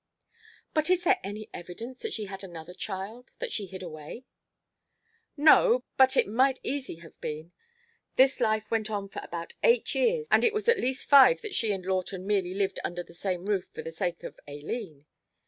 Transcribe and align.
"But 0.73 0.89
is 0.89 1.03
there 1.03 1.19
any 1.23 1.47
evidence 1.53 1.99
that 1.99 2.11
she 2.11 2.25
had 2.25 2.43
another 2.43 2.73
child 2.73 3.33
that 3.37 3.51
she 3.51 3.67
hid 3.67 3.83
away?" 3.83 4.25
"No, 5.37 5.83
but 5.95 6.17
it 6.17 6.27
might 6.27 6.59
easy 6.63 6.95
have 6.95 7.21
been. 7.21 7.51
This 8.15 8.39
life 8.39 8.71
went 8.71 8.89
on 8.89 9.09
for 9.09 9.21
about 9.23 9.53
eight 9.63 9.93
years, 9.93 10.25
and 10.31 10.43
it 10.43 10.55
was 10.55 10.67
at 10.67 10.79
least 10.79 11.07
five 11.07 11.41
that 11.41 11.53
she 11.53 11.71
and 11.71 11.85
Lawton 11.85 12.25
merely 12.25 12.55
lived 12.55 12.79
under 12.83 13.03
the 13.03 13.13
same 13.13 13.45
roof 13.45 13.67
for 13.67 13.83
the 13.83 13.91
sake 13.91 14.23
of 14.23 14.39
Aileen. 14.49 15.05